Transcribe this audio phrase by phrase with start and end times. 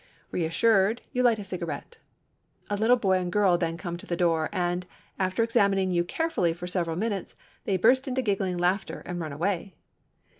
[0.31, 1.99] Reassured, you light a cigaret.
[2.71, 4.87] A little boy and girl then come to the door, and,
[5.19, 7.35] after examining you carefully for several minutes,
[7.65, 9.75] they burst into giggling laughter and run away.